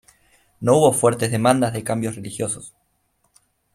No 0.59 0.77
hubo 0.77 0.93
fuertes 0.93 1.29
demandas 1.29 1.73
de 1.73 1.83
cambios 1.83 2.15
religiosos. 2.15 2.73